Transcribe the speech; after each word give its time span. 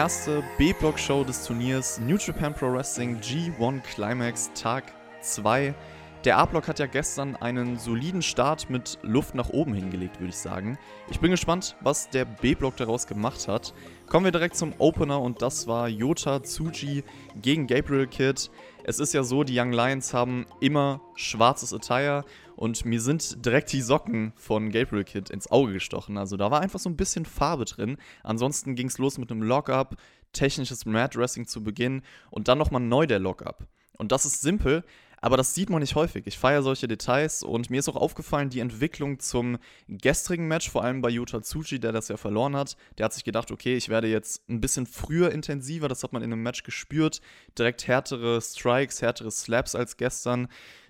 erste 0.00 0.42
B-Block-Show 0.56 1.24
des 1.24 1.44
Turniers 1.44 2.00
New 2.00 2.16
Japan 2.16 2.54
Pro 2.54 2.72
Wrestling 2.72 3.20
G1 3.20 3.82
Climax 3.82 4.50
Tag 4.54 4.84
2. 5.20 5.74
Der 6.26 6.36
A-Block 6.36 6.68
hat 6.68 6.78
ja 6.78 6.84
gestern 6.84 7.34
einen 7.36 7.78
soliden 7.78 8.20
Start 8.20 8.68
mit 8.68 8.98
Luft 9.00 9.34
nach 9.34 9.48
oben 9.48 9.72
hingelegt, 9.72 10.20
würde 10.20 10.28
ich 10.28 10.36
sagen. 10.36 10.78
Ich 11.10 11.18
bin 11.18 11.30
gespannt, 11.30 11.76
was 11.80 12.10
der 12.10 12.26
B-Block 12.26 12.76
daraus 12.76 13.06
gemacht 13.06 13.48
hat. 13.48 13.72
Kommen 14.06 14.26
wir 14.26 14.32
direkt 14.32 14.54
zum 14.54 14.74
Opener 14.76 15.18
und 15.18 15.40
das 15.40 15.66
war 15.66 15.88
Yota 15.88 16.42
Tsuji 16.42 17.04
gegen 17.40 17.66
Gabriel 17.66 18.06
Kidd. 18.06 18.50
Es 18.84 18.98
ist 18.98 19.14
ja 19.14 19.22
so, 19.22 19.44
die 19.44 19.58
Young 19.58 19.72
Lions 19.72 20.12
haben 20.12 20.44
immer 20.60 21.00
schwarzes 21.14 21.72
Attire 21.72 22.26
und 22.54 22.84
mir 22.84 23.00
sind 23.00 23.46
direkt 23.46 23.72
die 23.72 23.80
Socken 23.80 24.34
von 24.36 24.70
Gabriel 24.70 25.04
Kidd 25.04 25.32
ins 25.32 25.50
Auge 25.50 25.72
gestochen. 25.72 26.18
Also 26.18 26.36
da 26.36 26.50
war 26.50 26.60
einfach 26.60 26.80
so 26.80 26.90
ein 26.90 26.96
bisschen 26.96 27.24
Farbe 27.24 27.64
drin. 27.64 27.96
Ansonsten 28.22 28.74
ging 28.74 28.88
es 28.88 28.98
los 28.98 29.16
mit 29.16 29.30
einem 29.30 29.42
Lockup, 29.42 29.96
technisches 30.34 30.84
Mad 30.84 31.18
Wrestling 31.18 31.46
zu 31.46 31.64
Beginn 31.64 32.02
und 32.28 32.48
dann 32.48 32.58
nochmal 32.58 32.82
neu 32.82 33.06
der 33.06 33.20
Lockup. 33.20 33.66
Und 33.96 34.12
das 34.12 34.24
ist 34.24 34.40
simpel, 34.40 34.82
aber 35.20 35.36
das 35.36 35.54
sieht 35.54 35.68
man 35.68 35.80
nicht 35.80 35.94
häufig. 35.94 36.26
Ich 36.26 36.38
feiere 36.38 36.62
solche 36.62 36.88
Details 36.88 37.42
und 37.42 37.68
mir 37.68 37.78
ist 37.78 37.88
auch 37.88 37.96
aufgefallen, 37.96 38.48
die 38.48 38.60
Entwicklung 38.60 39.18
zum 39.18 39.58
gestrigen 39.88 40.48
Match, 40.48 40.70
vor 40.70 40.82
allem 40.82 41.02
bei 41.02 41.10
Yuta 41.10 41.42
Tsuji, 41.42 41.78
der 41.78 41.92
das 41.92 42.08
ja 42.08 42.16
verloren 42.16 42.56
hat. 42.56 42.76
Der 42.96 43.04
hat 43.04 43.12
sich 43.12 43.24
gedacht, 43.24 43.50
okay, 43.50 43.76
ich 43.76 43.88
werde 43.88 44.08
jetzt 44.08 44.48
ein 44.48 44.60
bisschen 44.60 44.86
früher 44.86 45.30
intensiver, 45.30 45.88
das 45.88 46.02
hat 46.02 46.12
man 46.12 46.22
in 46.22 46.32
einem 46.32 46.42
Match 46.42 46.62
gespürt. 46.62 47.20
Direkt 47.58 47.86
härtere 47.86 48.40
Strikes, 48.40 49.02
härtere 49.02 49.30
Slaps 49.30 49.74
als 49.74 49.96
gestern. 49.96 50.48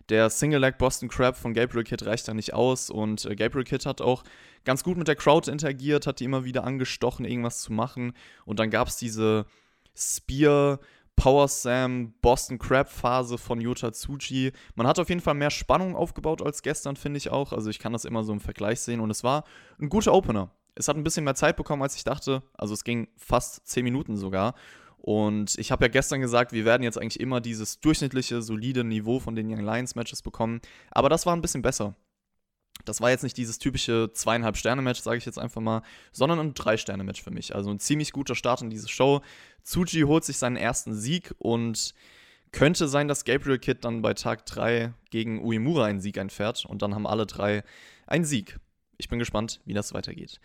Der 0.09 0.29
Single-Leg 0.29 0.79
Boston 0.79 1.09
Crab 1.09 1.37
von 1.37 1.55
Gabriel 1.55 1.85
Kidd 1.85 2.05
reicht 2.05 2.27
da 2.27 2.35
nicht 2.35 2.53
aus 2.53 2.91
und 2.91 3.25
äh, 3.27 3.37
Gabriel 3.37 3.65
Kidd 3.65 3.87
hat 3.87 4.01
auch 4.01 4.25
ganz 4.65 4.83
gut 4.83 4.97
mit 4.97 5.07
der 5.07 5.15
Crowd 5.15 5.51
interagiert, 5.51 6.07
hat 6.07 6.19
die 6.19 6.25
immer 6.25 6.45
wieder 6.45 6.65
angestochen, 6.65 7.25
irgendwas 7.25 7.61
zu 7.61 7.73
machen. 7.73 8.13
Und 8.45 8.59
dann 8.59 8.71
gab 8.71 8.89
es 8.89 8.97
diese 8.97 9.47
Spear- 9.95 10.81
Power 11.21 11.49
Sam, 11.49 12.15
Boston 12.23 12.59
Crab 12.59 12.89
Phase 12.89 13.37
von 13.37 13.61
Yota 13.61 13.93
Tsuji. 13.93 14.53
Man 14.75 14.87
hat 14.87 14.99
auf 14.99 15.11
jeden 15.11 15.21
Fall 15.21 15.35
mehr 15.35 15.51
Spannung 15.51 15.95
aufgebaut 15.95 16.41
als 16.41 16.63
gestern, 16.63 16.97
finde 16.97 17.19
ich 17.19 17.29
auch. 17.29 17.53
Also 17.53 17.69
ich 17.69 17.79
kann 17.79 17.93
das 17.93 18.07
immer 18.07 18.25
so 18.25 18.33
im 18.33 18.41
Vergleich 18.41 18.81
sehen 18.81 19.01
und 19.01 19.11
es 19.11 19.23
war 19.23 19.45
ein 19.79 19.91
guter 19.91 20.15
Opener. 20.15 20.51
Es 20.77 20.89
hat 20.89 20.97
ein 20.97 21.05
bisschen 21.05 21.25
mehr 21.25 21.35
Zeit 21.35 21.59
bekommen, 21.59 21.83
als 21.83 21.95
ich 21.95 22.05
dachte. 22.05 22.43
Also 22.55 22.73
es 22.73 22.85
ging 22.85 23.07
fast 23.19 23.67
10 23.67 23.85
Minuten 23.85 24.17
sogar. 24.17 24.55
Und 24.97 25.59
ich 25.59 25.71
habe 25.71 25.85
ja 25.85 25.89
gestern 25.89 26.23
gesagt, 26.23 26.53
wir 26.53 26.65
werden 26.65 26.83
jetzt 26.83 26.97
eigentlich 26.97 27.21
immer 27.21 27.43
dieses 27.43 27.81
durchschnittliche, 27.81 28.41
solide 28.41 28.83
Niveau 28.83 29.21
von 29.21 29.35
den 29.35 29.53
Young 29.53 29.61
Lions 29.63 29.95
Matches 29.97 30.23
bekommen. 30.23 30.63
Aber 30.91 31.11
das 31.11 31.27
war 31.27 31.37
ein 31.37 31.43
bisschen 31.43 31.61
besser. 31.61 31.97
Das 32.85 33.01
war 33.01 33.11
jetzt 33.11 33.23
nicht 33.23 33.37
dieses 33.37 33.59
typische 33.59 34.11
zweieinhalb 34.13 34.57
Sterne-Match, 34.57 35.01
sage 35.01 35.19
ich 35.19 35.27
jetzt 35.27 35.39
einfach 35.39 35.61
mal, 35.61 35.83
sondern 36.13 36.41
ein 36.41 36.55
Drei-Sterne-Match 36.55 37.23
für 37.23 37.31
mich. 37.31 37.55
Also 37.55 37.71
ein 37.71 37.79
ziemlich 37.79 38.13
guter 38.13 38.35
Start 38.35 38.63
in 38.63 38.71
diese 38.71 38.89
Show. 38.89 39.23
Tsuji 39.65 40.03
holt 40.03 40.25
sich 40.25 40.39
seinen 40.39 40.57
ersten 40.57 40.95
Sieg 40.95 41.35
und 41.39 41.95
könnte 42.53 42.89
sein, 42.89 43.09
dass 43.09 43.25
Gabriel 43.25 43.59
Kidd 43.59 43.81
dann 43.83 44.03
bei 44.03 44.15
Tag 44.15 44.47
3 44.47 44.93
gegen 45.11 45.45
Uemura 45.45 45.85
einen 45.85 46.01
Sieg 46.01 46.19
einfährt 46.19 46.65
und 46.65 46.83
dann 46.83 46.95
haben 46.95 47.07
alle 47.07 47.27
drei 47.27 47.63
einen 48.07 48.25
Sieg. 48.25 48.59
Ich 48.99 49.09
bin 49.09 49.19
gespannt, 49.19 49.61
wie 49.65 49.73
das 49.73 49.95
weitergeht. 49.95 50.41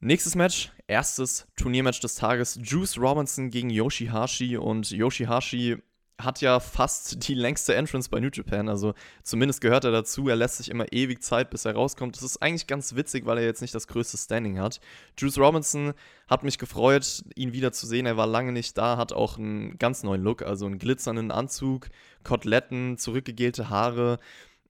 Nächstes 0.00 0.34
Match, 0.34 0.72
erstes 0.86 1.46
Turniermatch 1.56 2.00
des 2.00 2.16
Tages, 2.16 2.58
Juice 2.62 2.98
Robinson 2.98 3.50
gegen 3.50 3.70
Yoshihashi 3.70 4.56
und 4.56 4.90
Yoshihashi 4.90 5.78
hat 6.24 6.40
ja 6.40 6.60
fast 6.60 7.28
die 7.28 7.34
längste 7.34 7.74
Entrance 7.74 8.08
bei 8.10 8.20
New 8.20 8.30
Japan. 8.32 8.68
Also 8.68 8.94
zumindest 9.22 9.60
gehört 9.60 9.84
er 9.84 9.90
dazu. 9.90 10.28
Er 10.28 10.36
lässt 10.36 10.58
sich 10.58 10.70
immer 10.70 10.92
ewig 10.92 11.22
Zeit, 11.22 11.50
bis 11.50 11.64
er 11.64 11.74
rauskommt. 11.74 12.16
Das 12.16 12.22
ist 12.22 12.42
eigentlich 12.42 12.66
ganz 12.66 12.94
witzig, 12.94 13.26
weil 13.26 13.38
er 13.38 13.44
jetzt 13.44 13.62
nicht 13.62 13.74
das 13.74 13.86
größte 13.86 14.16
Standing 14.16 14.58
hat. 14.58 14.80
Juice 15.18 15.38
Robinson 15.38 15.94
hat 16.28 16.42
mich 16.42 16.58
gefreut, 16.58 17.24
ihn 17.34 17.52
wieder 17.52 17.72
zu 17.72 17.86
sehen. 17.86 18.06
Er 18.06 18.16
war 18.16 18.26
lange 18.26 18.52
nicht 18.52 18.76
da, 18.78 18.96
hat 18.96 19.12
auch 19.12 19.38
einen 19.38 19.78
ganz 19.78 20.02
neuen 20.02 20.22
Look, 20.22 20.42
also 20.42 20.66
einen 20.66 20.78
glitzernden 20.78 21.30
Anzug, 21.30 21.88
Koteletten, 22.24 22.98
zurückgegelte 22.98 23.68
Haare. 23.68 24.18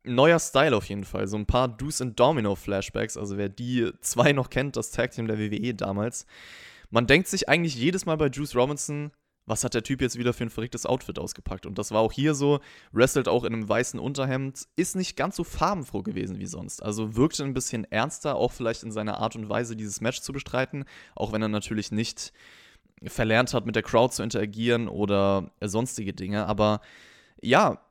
Neuer 0.05 0.41
Style 0.41 0.77
auf 0.77 0.89
jeden 0.89 1.05
Fall. 1.05 1.29
So 1.29 1.37
ein 1.37 1.47
paar 1.47 1.69
Deuce 1.69 2.01
and 2.01 2.19
Domino 2.19 2.55
Flashbacks. 2.55 3.17
Also 3.17 3.37
wer 3.39 3.49
die 3.49 3.91
zwei 4.01 4.33
noch 4.33 4.51
kennt, 4.51 4.77
das 4.77 4.91
Tag 4.91 5.13
Team 5.13 5.29
der 5.29 5.39
WWE 5.39 5.75
damals. 5.75 6.27
Man 6.91 7.07
denkt 7.07 7.29
sich 7.29 7.49
eigentlich 7.49 7.75
jedes 7.75 8.05
Mal 8.05 8.17
bei 8.17 8.27
Juice 8.27 8.55
Robinson, 8.55 9.13
was 9.47 9.65
hat 9.65 9.75
der 9.75 9.83
Typ 9.83 10.01
jetzt 10.01 10.19
wieder 10.19 10.33
für 10.33 10.45
ein 10.45 10.51
verrücktes 10.51 10.87
Outfit 10.87 11.19
ausgepackt? 11.19 11.67
Und 11.67 11.79
das 11.79 11.91
war 11.91 12.01
auch 12.01 12.13
hier 12.13 12.35
so, 12.35 12.61
wrestelt 12.93 13.29
auch 13.29 13.45
in 13.45 13.53
einem 13.53 13.69
weißen 13.69 13.99
Unterhemd, 13.99 14.67
ist 14.77 14.95
nicht 14.95 15.17
ganz 15.17 15.37
so 15.37 15.45
farbenfroh 15.45 16.03
gewesen 16.03 16.39
wie 16.39 16.47
sonst. 16.47 16.83
Also 16.83 17.17
wirkte 17.17 17.45
ein 17.45 17.55
bisschen 17.55 17.85
ernster, 17.85 18.37
auch 18.37 18.53
vielleicht 18.53 18.83
in 18.83 18.93
seiner 18.93 19.19
Art 19.19 19.35
und 19.35 19.49
Weise, 19.49 19.77
dieses 19.77 20.01
Match 20.01 20.21
zu 20.21 20.33
bestreiten, 20.33 20.85
auch 21.17 21.33
wenn 21.33 21.43
er 21.43 21.49
natürlich 21.49 21.91
nicht 21.91 22.33
verlernt 23.05 23.53
hat, 23.53 23.67
mit 23.67 23.75
der 23.75 23.83
Crowd 23.83 24.15
zu 24.15 24.23
interagieren 24.23 24.89
oder 24.89 25.51
sonstige 25.61 26.13
Dinge. 26.13 26.47
Aber 26.47 26.81
ja, 27.41 27.83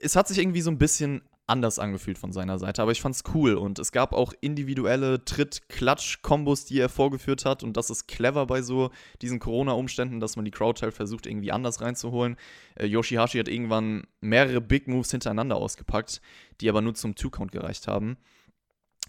es 0.00 0.14
hat 0.14 0.28
sich 0.28 0.38
irgendwie 0.38 0.60
so 0.60 0.70
ein 0.70 0.78
bisschen 0.78 1.22
anders 1.48 1.78
angefühlt 1.78 2.18
von 2.18 2.32
seiner 2.32 2.58
Seite, 2.58 2.82
aber 2.82 2.92
ich 2.92 3.00
fand's 3.00 3.24
cool 3.34 3.54
und 3.54 3.78
es 3.78 3.92
gab 3.92 4.12
auch 4.12 4.32
individuelle 4.40 5.24
Tritt-Klatsch-Kombos, 5.24 6.66
die 6.66 6.78
er 6.78 6.88
vorgeführt 6.88 7.44
hat 7.44 7.62
und 7.62 7.76
das 7.76 7.90
ist 7.90 8.06
clever 8.06 8.46
bei 8.46 8.62
so 8.62 8.90
diesen 9.22 9.38
Corona-Umständen, 9.38 10.20
dass 10.20 10.36
man 10.36 10.44
die 10.44 10.50
Crowd 10.50 10.82
halt 10.82 10.94
versucht 10.94 11.26
irgendwie 11.26 11.52
anders 11.52 11.80
reinzuholen. 11.80 12.36
Äh, 12.74 12.86
Yoshihashi 12.86 13.38
hat 13.38 13.48
irgendwann 13.48 14.06
mehrere 14.20 14.60
Big 14.60 14.88
Moves 14.88 15.10
hintereinander 15.10 15.56
ausgepackt, 15.56 16.20
die 16.60 16.68
aber 16.68 16.82
nur 16.82 16.94
zum 16.94 17.14
Two-Count 17.14 17.52
gereicht 17.52 17.88
haben. 17.88 18.18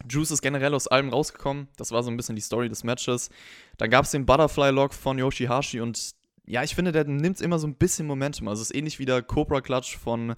Juice 0.09 0.31
ist 0.31 0.41
generell 0.41 0.73
aus 0.73 0.87
allem 0.87 1.09
rausgekommen, 1.09 1.67
das 1.75 1.91
war 1.91 2.03
so 2.03 2.09
ein 2.09 2.15
bisschen 2.15 2.35
die 2.35 2.41
Story 2.41 2.69
des 2.69 2.83
Matches. 2.83 3.29
Dann 3.77 3.89
gab 3.89 4.05
es 4.05 4.11
den 4.11 4.25
Butterfly-Lock 4.25 4.93
von 4.93 5.19
Yoshihashi 5.19 5.81
und 5.81 6.15
ja, 6.45 6.63
ich 6.63 6.73
finde, 6.73 6.91
der 6.91 7.03
nimmt 7.03 7.41
immer 7.41 7.59
so 7.59 7.67
ein 7.67 7.75
bisschen 7.75 8.07
Momentum. 8.07 8.47
Also 8.47 8.63
es 8.63 8.71
ist 8.71 8.75
ähnlich 8.75 8.97
wie 8.97 9.05
der 9.05 9.21
Cobra-Clutch 9.21 9.97
von 9.97 10.35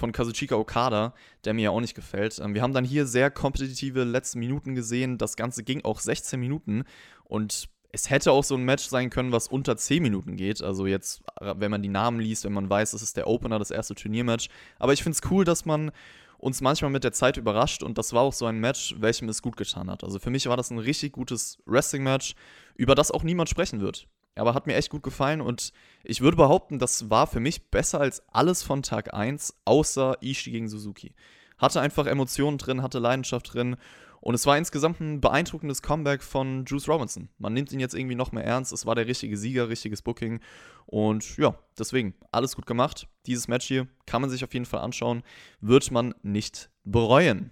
von 0.00 0.10
Kazuchika 0.12 0.56
Okada, 0.56 1.14
der 1.44 1.54
mir 1.54 1.62
ja 1.62 1.70
auch 1.70 1.80
nicht 1.80 1.94
gefällt. 1.94 2.40
Ähm, 2.40 2.54
wir 2.54 2.62
haben 2.62 2.74
dann 2.74 2.84
hier 2.84 3.06
sehr 3.06 3.30
kompetitive 3.30 4.02
letzte 4.02 4.38
Minuten 4.38 4.74
gesehen. 4.74 5.18
Das 5.18 5.36
Ganze 5.36 5.62
ging 5.62 5.84
auch 5.84 6.00
16 6.00 6.40
Minuten 6.40 6.84
und 7.24 7.68
es 7.92 8.08
hätte 8.08 8.32
auch 8.32 8.44
so 8.44 8.54
ein 8.54 8.64
Match 8.64 8.84
sein 8.84 9.10
können, 9.10 9.32
was 9.32 9.48
unter 9.48 9.76
10 9.76 10.02
Minuten 10.02 10.36
geht. 10.36 10.62
Also 10.62 10.86
jetzt, 10.86 11.22
äh, 11.40 11.54
wenn 11.56 11.70
man 11.70 11.82
die 11.82 11.88
Namen 11.88 12.18
liest, 12.18 12.44
wenn 12.44 12.52
man 12.52 12.68
weiß, 12.68 12.92
das 12.92 13.02
ist 13.02 13.16
der 13.16 13.28
Opener, 13.28 13.58
das 13.58 13.70
erste 13.70 13.94
Turniermatch. 13.94 14.48
Aber 14.78 14.92
ich 14.92 15.02
finde 15.02 15.18
es 15.22 15.30
cool, 15.30 15.44
dass 15.44 15.64
man 15.64 15.92
uns 16.38 16.62
manchmal 16.62 16.90
mit 16.90 17.04
der 17.04 17.12
Zeit 17.12 17.36
überrascht 17.36 17.82
und 17.82 17.98
das 17.98 18.14
war 18.14 18.22
auch 18.22 18.32
so 18.32 18.46
ein 18.46 18.58
Match, 18.58 18.94
welchem 18.98 19.28
es 19.28 19.42
gut 19.42 19.58
getan 19.58 19.90
hat. 19.90 20.02
Also 20.02 20.18
für 20.18 20.30
mich 20.30 20.46
war 20.46 20.56
das 20.56 20.70
ein 20.70 20.78
richtig 20.78 21.12
gutes 21.12 21.58
Wrestling-Match, 21.66 22.34
über 22.76 22.94
das 22.94 23.10
auch 23.10 23.22
niemand 23.22 23.50
sprechen 23.50 23.80
wird 23.80 24.08
aber 24.34 24.54
hat 24.54 24.66
mir 24.66 24.76
echt 24.76 24.90
gut 24.90 25.02
gefallen 25.02 25.40
und 25.40 25.72
ich 26.02 26.20
würde 26.20 26.36
behaupten, 26.36 26.78
das 26.78 27.10
war 27.10 27.26
für 27.26 27.40
mich 27.40 27.70
besser 27.70 28.00
als 28.00 28.22
alles 28.28 28.62
von 28.62 28.82
Tag 28.82 29.12
1, 29.12 29.54
außer 29.64 30.18
Ishii 30.20 30.52
gegen 30.52 30.68
Suzuki. 30.68 31.14
Hatte 31.58 31.80
einfach 31.80 32.06
Emotionen 32.06 32.58
drin, 32.58 32.82
hatte 32.82 32.98
Leidenschaft 32.98 33.52
drin 33.52 33.76
und 34.20 34.34
es 34.34 34.46
war 34.46 34.56
insgesamt 34.56 35.00
ein 35.00 35.20
beeindruckendes 35.20 35.82
Comeback 35.82 36.22
von 36.22 36.64
Juice 36.66 36.88
Robinson. 36.88 37.28
Man 37.38 37.52
nimmt 37.52 37.72
ihn 37.72 37.80
jetzt 37.80 37.94
irgendwie 37.94 38.14
noch 38.14 38.32
mehr 38.32 38.44
ernst, 38.44 38.72
es 38.72 38.86
war 38.86 38.94
der 38.94 39.06
richtige 39.06 39.36
Sieger, 39.36 39.68
richtiges 39.68 40.02
Booking 40.02 40.40
und 40.86 41.36
ja, 41.36 41.58
deswegen 41.78 42.14
alles 42.30 42.56
gut 42.56 42.66
gemacht. 42.66 43.08
Dieses 43.26 43.48
Match 43.48 43.66
hier 43.66 43.88
kann 44.06 44.20
man 44.20 44.30
sich 44.30 44.44
auf 44.44 44.54
jeden 44.54 44.66
Fall 44.66 44.80
anschauen, 44.80 45.22
wird 45.60 45.90
man 45.90 46.14
nicht 46.22 46.70
bereuen. 46.84 47.50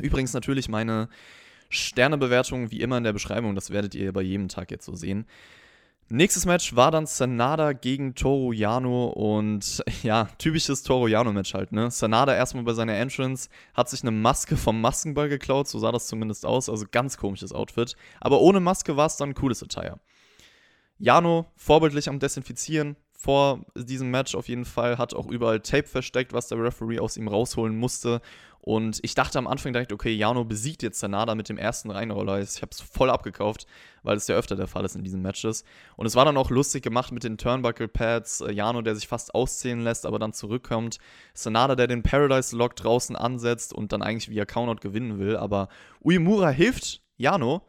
Übrigens 0.00 0.32
natürlich 0.32 0.68
meine 0.68 1.08
Sternebewertung 1.68 2.70
wie 2.70 2.80
immer 2.80 2.98
in 2.98 3.04
der 3.04 3.12
Beschreibung, 3.12 3.54
das 3.54 3.70
werdet 3.70 3.94
ihr 3.94 4.12
bei 4.12 4.22
jedem 4.22 4.48
Tag 4.48 4.70
jetzt 4.70 4.86
so 4.86 4.94
sehen. 4.94 5.26
Nächstes 6.10 6.46
Match 6.46 6.74
war 6.74 6.90
dann 6.90 7.06
Sanada 7.06 7.74
gegen 7.74 8.14
Toru 8.14 8.52
Yano 8.52 9.08
und 9.08 9.84
ja, 10.02 10.30
typisches 10.38 10.82
Toru 10.82 11.06
Yano-Match 11.06 11.52
halt, 11.52 11.70
ne? 11.72 11.90
Sanada 11.90 12.34
erstmal 12.34 12.64
bei 12.64 12.72
seiner 12.72 12.94
Entrance 12.94 13.50
hat 13.74 13.90
sich 13.90 14.00
eine 14.00 14.10
Maske 14.10 14.56
vom 14.56 14.80
Maskenball 14.80 15.28
geklaut, 15.28 15.68
so 15.68 15.78
sah 15.78 15.92
das 15.92 16.06
zumindest 16.06 16.46
aus, 16.46 16.70
also 16.70 16.86
ganz 16.90 17.18
komisches 17.18 17.52
Outfit. 17.52 17.94
Aber 18.20 18.40
ohne 18.40 18.60
Maske 18.60 18.96
war 18.96 19.04
es 19.04 19.16
dann 19.16 19.30
ein 19.30 19.34
cooles 19.34 19.62
Attire. 19.62 20.00
Yano 20.96 21.52
vorbildlich 21.56 22.08
am 22.08 22.20
Desinfizieren, 22.20 22.96
vor 23.20 23.66
diesem 23.74 24.12
Match 24.12 24.36
auf 24.36 24.48
jeden 24.48 24.64
Fall, 24.64 24.96
hat 24.96 25.12
auch 25.12 25.26
überall 25.26 25.58
Tape 25.58 25.88
versteckt, 25.88 26.32
was 26.32 26.46
der 26.46 26.62
Referee 26.62 27.00
aus 27.00 27.16
ihm 27.16 27.26
rausholen 27.26 27.76
musste. 27.76 28.20
Und 28.60 29.00
ich 29.02 29.16
dachte 29.16 29.38
am 29.38 29.48
Anfang 29.48 29.72
direkt, 29.72 29.92
okay, 29.92 30.12
Jano 30.14 30.44
besiegt 30.44 30.84
jetzt 30.84 31.00
Sanada 31.00 31.34
mit 31.34 31.48
dem 31.48 31.58
ersten 31.58 31.90
Reinroller. 31.90 32.40
Ich 32.40 32.62
habe 32.62 32.70
es 32.70 32.80
voll 32.80 33.10
abgekauft, 33.10 33.66
weil 34.04 34.16
es 34.16 34.28
ja 34.28 34.36
öfter 34.36 34.54
der 34.54 34.68
Fall 34.68 34.84
ist 34.84 34.94
in 34.94 35.02
diesen 35.02 35.20
Matches. 35.20 35.64
Und 35.96 36.06
es 36.06 36.14
war 36.14 36.26
dann 36.26 36.36
auch 36.36 36.50
lustig 36.50 36.84
gemacht 36.84 37.10
mit 37.10 37.24
den 37.24 37.38
Turnbuckle-Pads. 37.38 38.42
Äh, 38.42 38.52
Jano, 38.52 38.82
der 38.82 38.94
sich 38.94 39.08
fast 39.08 39.34
auszählen 39.34 39.80
lässt, 39.80 40.06
aber 40.06 40.20
dann 40.20 40.32
zurückkommt. 40.32 40.98
Sanada, 41.34 41.74
der 41.74 41.88
den 41.88 42.04
Paradise-Lock 42.04 42.76
draußen 42.76 43.16
ansetzt 43.16 43.72
und 43.72 43.90
dann 43.90 44.02
eigentlich 44.02 44.30
via 44.30 44.44
Countout 44.44 44.80
gewinnen 44.80 45.18
will. 45.18 45.36
Aber 45.36 45.68
Uemura 46.04 46.50
hilft 46.50 47.02
Jano 47.16 47.66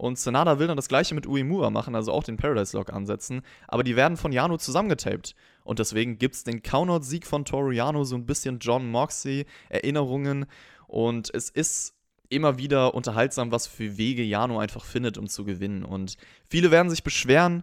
und 0.00 0.18
Senada 0.18 0.58
will 0.58 0.66
dann 0.66 0.78
das 0.78 0.88
gleiche 0.88 1.14
mit 1.14 1.26
Uemura 1.26 1.68
machen, 1.68 1.94
also 1.94 2.10
auch 2.10 2.24
den 2.24 2.38
Paradise 2.38 2.74
Lock 2.74 2.90
ansetzen. 2.90 3.42
Aber 3.68 3.84
die 3.84 3.96
werden 3.96 4.16
von 4.16 4.32
Yano 4.32 4.56
zusammengetaped. 4.56 5.34
Und 5.62 5.78
deswegen 5.78 6.16
gibt 6.16 6.36
es 6.36 6.42
den 6.42 6.62
Countout-Sieg 6.62 7.26
von 7.26 7.44
Toru 7.44 7.70
Yano, 7.70 8.04
so 8.04 8.16
ein 8.16 8.24
bisschen 8.24 8.60
John 8.60 8.90
Moxley-Erinnerungen. 8.90 10.46
Und 10.86 11.28
es 11.34 11.50
ist 11.50 11.92
immer 12.30 12.56
wieder 12.56 12.94
unterhaltsam, 12.94 13.52
was 13.52 13.66
für 13.66 13.98
Wege 13.98 14.22
Jano 14.22 14.58
einfach 14.58 14.86
findet, 14.86 15.18
um 15.18 15.28
zu 15.28 15.44
gewinnen. 15.44 15.84
Und 15.84 16.16
viele 16.48 16.70
werden 16.70 16.88
sich 16.88 17.02
beschweren 17.02 17.62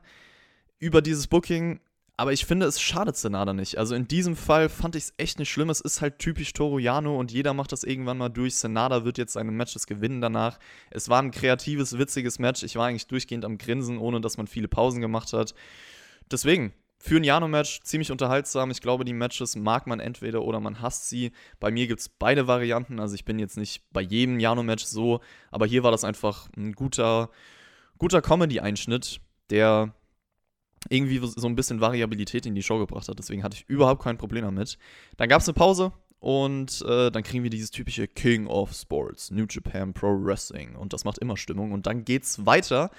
über 0.78 1.02
dieses 1.02 1.26
Booking, 1.26 1.80
aber 2.20 2.34
ich 2.34 2.46
finde, 2.46 2.66
es 2.66 2.82
schadet 2.82 3.16
Senada 3.16 3.54
nicht. 3.54 3.78
Also 3.78 3.94
in 3.94 4.08
diesem 4.08 4.36
Fall 4.36 4.70
fand 4.70 4.96
ich 4.96 5.04
es 5.04 5.14
echt 5.18 5.38
nicht 5.38 5.52
schlimm. 5.52 5.70
Es 5.70 5.82
ist 5.82 6.02
halt 6.02 6.18
typisch 6.18 6.52
Toro 6.52 6.80
Jano 6.80 7.16
und 7.18 7.32
jeder 7.32 7.54
macht 7.54 7.72
das 7.72 7.84
irgendwann 7.84 8.18
mal 8.18 8.30
durch. 8.30 8.56
Senada 8.56 9.06
wird 9.06 9.20
jetzt 9.20 9.34
seine 9.34 9.52
Matches 9.52 9.86
gewinnen 9.86 10.20
danach. 10.20 10.58
Es 10.90 11.10
war 11.10 11.22
ein 11.22 11.30
kreatives, 11.30 12.00
witziges 12.00 12.40
Match. 12.40 12.64
Ich 12.64 12.76
war 12.76 12.88
eigentlich 12.88 13.06
durchgehend 13.06 13.46
am 13.46 13.60
Grinsen, 13.60 14.00
ohne 14.00 14.20
dass 14.20 14.38
man 14.38 14.48
viele 14.48 14.68
Pausen 14.68 15.00
gemacht 15.00 15.32
hat. 15.32 15.54
Deswegen, 16.32 16.74
für 16.98 17.18
ein 17.18 17.24
Jano-Match 17.24 17.82
ziemlich 17.84 18.12
unterhaltsam. 18.12 18.72
Ich 18.72 18.82
glaube, 18.82 19.06
die 19.06 19.14
Matches 19.14 19.56
mag 19.56 19.86
man 19.86 20.00
entweder 20.00 20.42
oder 20.42 20.60
man 20.60 20.82
hasst 20.82 21.10
sie. 21.10 21.32
Bei 21.60 21.70
mir 21.70 21.86
gibt 21.86 22.00
es 22.00 22.10
beide 22.10 22.48
Varianten. 22.48 23.00
Also 23.00 23.14
ich 23.14 23.26
bin 23.26 23.38
jetzt 23.38 23.58
nicht 23.58 23.84
bei 23.94 24.02
jedem 24.02 24.40
Jano-Match 24.40 24.86
so, 24.86 25.22
aber 25.52 25.68
hier 25.68 25.84
war 25.84 25.92
das 25.92 26.04
einfach 26.04 26.50
ein 26.58 26.74
guter, 26.74 27.30
guter 28.00 28.24
Comedy-Einschnitt, 28.24 29.22
der 29.52 29.94
irgendwie 30.90 31.20
so 31.24 31.48
ein 31.48 31.56
bisschen 31.56 31.82
Variabilität 31.82 32.46
in 32.46 32.56
die 32.56 32.64
Show 32.64 32.80
gebracht 32.80 33.08
hat. 33.08 33.20
Deswegen 33.20 33.44
hatte 33.44 33.58
ich 33.58 33.66
überhaupt 33.68 34.04
kein 34.04 34.18
Problem 34.18 34.44
damit. 34.44 34.78
Dann 35.18 35.30
gab 35.30 35.42
es 35.42 35.48
eine 35.48 35.54
Pause 35.54 35.92
und 36.20 36.82
äh, 36.88 37.12
dann 37.12 37.24
kriegen 37.24 37.44
wir 37.44 37.50
dieses 37.50 37.72
typische 37.72 38.08
King 38.08 38.48
of 38.48 38.74
Sports, 38.74 39.32
New 39.32 39.46
Japan 39.50 39.94
Pro 39.94 40.10
Wrestling. 40.10 40.76
Und 40.76 40.94
das 40.94 41.06
macht 41.06 41.20
immer 41.20 41.38
Stimmung. 41.38 41.72
Und 41.72 41.86
dann 41.88 42.06
geht's 42.06 42.46
weiter. 42.46 42.90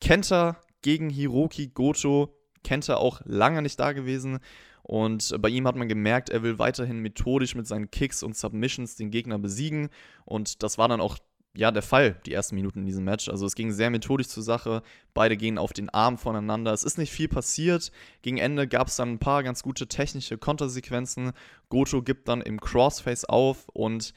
Kenta 0.00 0.56
gegen 0.82 1.10
Hiroki 1.10 1.68
Goto. 1.68 2.34
Kenta 2.64 2.96
auch 2.96 3.20
lange 3.24 3.62
nicht 3.62 3.78
da 3.78 3.92
gewesen. 3.92 4.40
Und 4.82 5.36
bei 5.40 5.50
ihm 5.50 5.66
hat 5.66 5.76
man 5.76 5.88
gemerkt, 5.88 6.30
er 6.30 6.42
will 6.42 6.58
weiterhin 6.58 7.00
methodisch 7.00 7.54
mit 7.54 7.66
seinen 7.66 7.90
Kicks 7.90 8.22
und 8.22 8.36
Submissions 8.36 8.96
den 8.96 9.10
Gegner 9.10 9.38
besiegen. 9.38 9.90
Und 10.24 10.62
das 10.62 10.78
war 10.78 10.88
dann 10.88 11.00
auch 11.00 11.18
ja, 11.58 11.72
der 11.72 11.82
Fall, 11.82 12.20
die 12.24 12.32
ersten 12.32 12.54
Minuten 12.54 12.78
in 12.78 12.86
diesem 12.86 13.02
Match. 13.02 13.28
Also 13.28 13.44
es 13.44 13.56
ging 13.56 13.72
sehr 13.72 13.90
methodisch 13.90 14.28
zur 14.28 14.44
Sache. 14.44 14.80
Beide 15.12 15.36
gehen 15.36 15.58
auf 15.58 15.72
den 15.72 15.90
Arm 15.90 16.16
voneinander. 16.16 16.72
Es 16.72 16.84
ist 16.84 16.98
nicht 16.98 17.10
viel 17.10 17.26
passiert. 17.26 17.90
Gegen 18.22 18.38
Ende 18.38 18.68
gab 18.68 18.86
es 18.86 18.94
dann 18.94 19.14
ein 19.14 19.18
paar 19.18 19.42
ganz 19.42 19.64
gute 19.64 19.88
technische 19.88 20.38
Kontersequenzen. 20.38 21.32
Goto 21.68 22.00
gibt 22.02 22.28
dann 22.28 22.42
im 22.42 22.60
Crossface 22.60 23.24
auf 23.24 23.68
und 23.72 24.14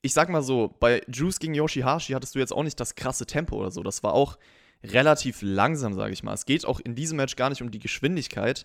ich 0.00 0.14
sag 0.14 0.30
mal 0.30 0.42
so, 0.42 0.74
bei 0.80 1.02
Juice 1.06 1.38
gegen 1.38 1.52
Yoshihashi 1.52 2.14
hattest 2.14 2.34
du 2.34 2.38
jetzt 2.38 2.52
auch 2.52 2.62
nicht 2.62 2.80
das 2.80 2.94
krasse 2.94 3.26
Tempo 3.26 3.56
oder 3.56 3.70
so. 3.70 3.82
Das 3.82 4.02
war 4.02 4.14
auch 4.14 4.38
relativ 4.82 5.40
langsam, 5.42 5.92
sage 5.92 6.14
ich 6.14 6.22
mal. 6.22 6.32
Es 6.32 6.46
geht 6.46 6.64
auch 6.64 6.80
in 6.80 6.94
diesem 6.94 7.18
Match 7.18 7.36
gar 7.36 7.50
nicht 7.50 7.60
um 7.60 7.72
die 7.72 7.78
Geschwindigkeit, 7.78 8.64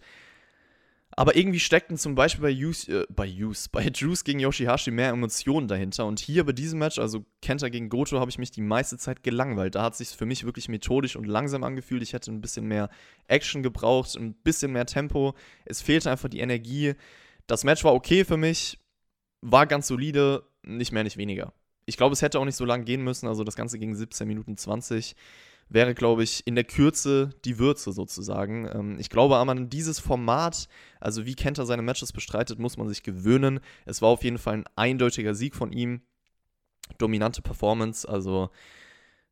aber 1.19 1.35
irgendwie 1.35 1.59
steckten 1.59 1.97
zum 1.97 2.15
Beispiel 2.15 2.43
bei 2.43 2.49
Juice, 2.49 2.87
äh, 2.87 3.05
bei 3.09 3.25
Juice, 3.25 3.67
bei 3.67 3.85
Juice 3.93 4.23
gegen 4.23 4.39
Yoshihashi 4.39 4.89
mehr 4.89 5.09
Emotionen 5.09 5.67
dahinter. 5.67 6.05
Und 6.05 6.21
hier 6.21 6.45
bei 6.45 6.53
diesem 6.53 6.79
Match, 6.79 6.97
also 6.97 7.25
Kenta 7.41 7.67
gegen 7.67 7.89
Goto, 7.89 8.21
habe 8.21 8.31
ich 8.31 8.37
mich 8.37 8.51
die 8.51 8.61
meiste 8.61 8.97
Zeit 8.97 9.21
gelangweilt. 9.21 9.75
Da 9.75 9.83
hat 9.83 9.97
sich 9.97 10.07
für 10.11 10.25
mich 10.25 10.45
wirklich 10.45 10.69
methodisch 10.69 11.17
und 11.17 11.27
langsam 11.27 11.65
angefühlt. 11.65 12.03
Ich 12.03 12.13
hätte 12.13 12.31
ein 12.31 12.39
bisschen 12.39 12.69
mehr 12.69 12.89
Action 13.27 13.61
gebraucht, 13.63 14.15
ein 14.15 14.33
bisschen 14.33 14.71
mehr 14.71 14.85
Tempo. 14.85 15.33
Es 15.65 15.81
fehlte 15.81 16.09
einfach 16.09 16.29
die 16.29 16.39
Energie. 16.39 16.93
Das 17.47 17.65
Match 17.65 17.83
war 17.83 17.93
okay 17.93 18.23
für 18.23 18.37
mich, 18.37 18.79
war 19.41 19.67
ganz 19.67 19.87
solide, 19.87 20.45
nicht 20.63 20.93
mehr, 20.93 21.03
nicht 21.03 21.17
weniger. 21.17 21.51
Ich 21.85 21.97
glaube, 21.97 22.13
es 22.13 22.21
hätte 22.21 22.39
auch 22.39 22.45
nicht 22.45 22.55
so 22.55 22.63
lang 22.63 22.85
gehen 22.85 23.03
müssen. 23.03 23.27
Also 23.27 23.43
das 23.43 23.57
Ganze 23.57 23.77
ging 23.77 23.93
17 23.93 24.25
Minuten 24.25 24.55
20 24.55 25.17
wäre, 25.69 25.93
glaube 25.93 26.23
ich, 26.23 26.45
in 26.45 26.55
der 26.55 26.63
Kürze 26.63 27.29
die 27.45 27.59
Würze 27.59 27.91
sozusagen. 27.91 28.67
Ähm, 28.73 28.97
ich 28.99 29.09
glaube 29.09 29.37
aber 29.37 29.51
an 29.51 29.69
dieses 29.69 29.99
Format, 29.99 30.67
also 30.99 31.25
wie 31.25 31.35
Kenta 31.35 31.65
seine 31.65 31.83
Matches 31.83 32.11
bestreitet, 32.11 32.59
muss 32.59 32.77
man 32.77 32.89
sich 32.89 33.03
gewöhnen. 33.03 33.59
Es 33.85 34.01
war 34.01 34.09
auf 34.09 34.23
jeden 34.23 34.39
Fall 34.39 34.55
ein 34.55 34.65
eindeutiger 34.75 35.35
Sieg 35.35 35.55
von 35.55 35.71
ihm. 35.71 36.01
Dominante 36.97 37.43
Performance, 37.43 38.09
also 38.09 38.49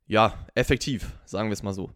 ja, 0.06 0.48
effektiv, 0.54 1.12
sagen 1.26 1.50
wir 1.50 1.54
es 1.54 1.64
mal 1.64 1.74
so. 1.74 1.92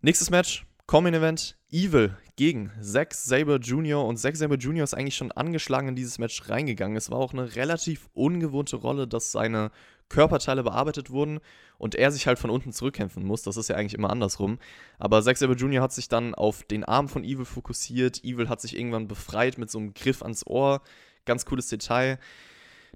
Nächstes 0.00 0.30
Match, 0.30 0.64
Common 0.90 1.14
Event, 1.14 1.56
Evil 1.70 2.16
gegen 2.34 2.72
Zack 2.80 3.14
Saber 3.14 3.58
Jr. 3.58 4.04
Und 4.04 4.16
Zack 4.16 4.34
Saber 4.34 4.56
Jr. 4.56 4.82
ist 4.82 4.92
eigentlich 4.92 5.14
schon 5.14 5.30
angeschlagen 5.30 5.86
in 5.86 5.94
dieses 5.94 6.18
Match 6.18 6.48
reingegangen. 6.48 6.96
Es 6.96 7.12
war 7.12 7.18
auch 7.18 7.32
eine 7.32 7.54
relativ 7.54 8.10
ungewohnte 8.12 8.74
Rolle, 8.74 9.06
dass 9.06 9.30
seine 9.30 9.70
Körperteile 10.08 10.64
bearbeitet 10.64 11.10
wurden 11.10 11.38
und 11.78 11.94
er 11.94 12.10
sich 12.10 12.26
halt 12.26 12.40
von 12.40 12.50
unten 12.50 12.72
zurückkämpfen 12.72 13.24
muss. 13.24 13.44
Das 13.44 13.56
ist 13.56 13.68
ja 13.68 13.76
eigentlich 13.76 13.94
immer 13.94 14.10
andersrum. 14.10 14.58
Aber 14.98 15.22
Zack 15.22 15.36
Saber 15.36 15.54
Jr. 15.54 15.80
hat 15.80 15.92
sich 15.92 16.08
dann 16.08 16.34
auf 16.34 16.64
den 16.64 16.82
Arm 16.82 17.08
von 17.08 17.22
Evil 17.22 17.44
fokussiert. 17.44 18.24
Evil 18.24 18.48
hat 18.48 18.60
sich 18.60 18.76
irgendwann 18.76 19.06
befreit 19.06 19.58
mit 19.58 19.70
so 19.70 19.78
einem 19.78 19.94
Griff 19.94 20.22
ans 20.22 20.44
Ohr. 20.44 20.82
Ganz 21.24 21.46
cooles 21.46 21.68
Detail. 21.68 22.18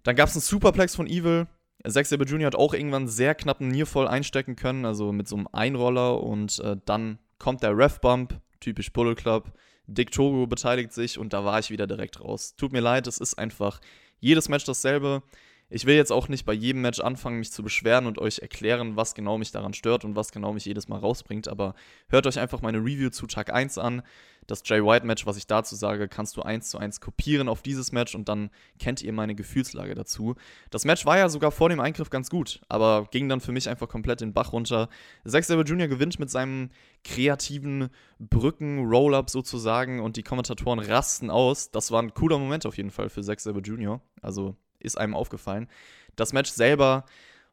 Dann 0.03 0.17
gab 0.17 0.29
es 0.29 0.35
einen 0.35 0.43
Superplex 0.43 0.97
von 0.97 1.07
Evil. 1.07 1.47
Zack 1.87 2.07
Saber 2.07 2.25
Jr. 2.25 2.47
hat 2.47 2.57
auch 2.57 2.75
irgendwann 2.75 3.07
sehr 3.07 3.37
knapp 3.37 3.61
einen 3.61 3.71
Nearfall 3.71 4.09
einstecken 4.09 4.57
können, 4.57 4.85
also 4.85 5.13
mit 5.13 5.29
so 5.29 5.37
einem 5.37 5.47
Einroller. 5.53 6.21
Und 6.21 6.59
äh, 6.59 6.77
dann 6.85 7.21
kommt 7.45 7.63
der 7.63 7.77
Ref-Bump, 7.77 8.41
typisch 8.59 8.91
Bullet 8.91 9.17
Club. 9.17 9.53
Dick 9.87 10.11
Togo 10.11 10.47
beteiligt 10.47 10.95
sich 10.95 11.19
und 11.19 11.35
da 11.35 11.45
war 11.45 11.59
ich 11.59 11.69
wieder 11.69 11.87
direkt 11.87 12.19
raus. 12.23 12.57
Tut 12.57 12.73
mir 12.73 12.81
leid, 12.81 13.07
es 13.07 13.19
ist 13.19 13.35
einfach 13.35 13.83
jedes 14.19 14.49
Match 14.49 14.65
dasselbe. 14.65 15.23
Ich 15.71 15.87
will 15.87 15.97
jetzt 15.97 16.13
auch 16.13 16.29
nicht 16.29 16.45
bei 16.45 16.53
jedem 16.53 16.83
Match 16.83 17.01
anfangen, 17.01 17.39
mich 17.39 17.51
zu 17.51 17.63
beschweren 17.63 18.07
und 18.07 18.19
euch 18.19 18.41
erklären, 18.41 18.97
was 18.97 19.15
genau 19.15 19.39
mich 19.39 19.51
daran 19.51 19.73
stört 19.73 20.05
und 20.05 20.15
was 20.15 20.31
genau 20.31 20.53
mich 20.53 20.67
jedes 20.67 20.89
Mal 20.89 20.99
rausbringt, 20.99 21.49
aber 21.49 21.75
hört 22.09 22.27
euch 22.27 22.39
einfach 22.39 22.61
meine 22.61 22.79
Review 22.79 23.11
zu 23.11 23.27
Tag 23.27 23.53
1 23.53 23.79
an. 23.79 24.03
Das 24.47 24.63
Jay 24.67 24.85
White 24.85 25.07
Match, 25.07 25.25
was 25.25 25.39
ich 25.39 25.47
dazu 25.47 25.75
sage, 25.75 26.07
kannst 26.07 26.37
du 26.37 26.43
eins 26.43 26.69
zu 26.69 26.77
eins 26.77 27.01
kopieren 27.01 27.49
auf 27.49 27.63
dieses 27.63 27.93
Match 27.93 28.15
und 28.15 28.29
dann 28.29 28.51
kennt 28.79 29.01
ihr 29.03 29.13
meine 29.15 29.35
Gefühlslage 29.35 29.95
dazu. 29.95 30.35
Das 30.71 30.85
Match 30.85 31.07
war 31.07 31.17
ja 31.17 31.31
sogar 31.31 31.51
vor 31.51 31.71
dem 31.71 31.81
Eingriff 31.81 32.11
ganz 32.11 32.29
gut, 32.29 32.61
aber 32.69 33.09
ging 33.11 33.29
dann 33.31 33.41
für 33.41 33.53
mich 33.53 33.69
einfach 33.71 33.89
komplett 33.89 34.21
den 34.21 34.35
Bach 34.35 34.53
runter. 34.53 34.91
Zack 35.27 35.45
Sabre 35.45 35.65
Jr. 35.65 35.89
gewinnt 35.89 36.19
mit 36.19 36.31
seinem 36.31 36.69
kreativen 37.05 37.89
Brücken-Roll-Up 38.19 39.31
sozusagen 39.31 40.01
und 40.01 40.17
die 40.17 40.23
Kommentatoren 40.23 40.79
rasten 40.79 41.31
aus. 41.31 41.71
Das 41.71 41.91
war 41.91 42.03
ein 42.03 42.13
cooler 42.13 42.39
Moment 42.39 42.67
auf 42.67 42.77
jeden 42.77 42.91
Fall 42.91 43.09
für 43.09 43.23
Zack 43.23 43.41
Sabre 43.41 43.63
Jr. 43.63 44.03
Also 44.21 44.57
ist 44.85 44.97
einem 44.99 45.15
aufgefallen. 45.15 45.69
Das 46.17 46.33
Match 46.33 46.51
selber 46.51 47.05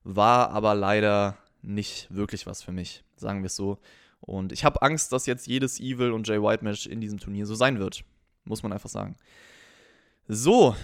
war 0.03 0.51
aber 0.51 0.75
leider 0.75 1.37
nicht 1.61 2.07
wirklich 2.13 2.45
was 2.47 2.63
für 2.63 2.71
mich, 2.71 3.03
sagen 3.15 3.41
wir 3.41 3.47
es 3.47 3.55
so. 3.55 3.79
Und 4.19 4.51
ich 4.51 4.63
habe 4.63 4.81
Angst, 4.81 5.11
dass 5.11 5.25
jetzt 5.25 5.47
jedes 5.47 5.79
Evil 5.79 6.11
und 6.11 6.27
Jay 6.27 6.41
White 6.41 6.63
Match 6.63 6.85
in 6.85 7.01
diesem 7.01 7.19
Turnier 7.19 7.45
so 7.45 7.55
sein 7.55 7.79
wird. 7.79 8.03
Muss 8.45 8.63
man 8.63 8.71
einfach 8.71 8.89
sagen. 8.89 9.17
So. 10.27 10.75